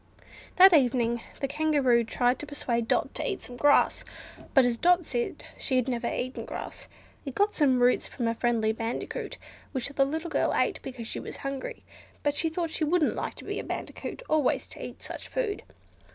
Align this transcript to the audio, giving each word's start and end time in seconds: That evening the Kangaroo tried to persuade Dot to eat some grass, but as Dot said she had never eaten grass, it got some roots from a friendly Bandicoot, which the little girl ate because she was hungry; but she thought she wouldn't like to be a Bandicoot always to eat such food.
That 0.55 0.73
evening 0.73 1.21
the 1.41 1.47
Kangaroo 1.47 2.03
tried 2.03 2.39
to 2.39 2.47
persuade 2.47 2.87
Dot 2.87 3.13
to 3.13 3.29
eat 3.29 3.43
some 3.43 3.55
grass, 3.55 4.03
but 4.55 4.65
as 4.65 4.75
Dot 4.75 5.05
said 5.05 5.43
she 5.59 5.75
had 5.75 5.87
never 5.87 6.11
eaten 6.11 6.43
grass, 6.43 6.87
it 7.23 7.35
got 7.35 7.53
some 7.53 7.79
roots 7.83 8.07
from 8.07 8.27
a 8.27 8.33
friendly 8.33 8.71
Bandicoot, 8.71 9.37
which 9.73 9.89
the 9.89 10.03
little 10.03 10.31
girl 10.31 10.55
ate 10.55 10.79
because 10.81 11.07
she 11.07 11.19
was 11.19 11.37
hungry; 11.45 11.83
but 12.23 12.33
she 12.33 12.49
thought 12.49 12.71
she 12.71 12.83
wouldn't 12.83 13.13
like 13.13 13.35
to 13.35 13.43
be 13.45 13.59
a 13.59 13.63
Bandicoot 13.63 14.23
always 14.27 14.65
to 14.69 14.83
eat 14.83 15.03
such 15.03 15.27
food. 15.27 15.61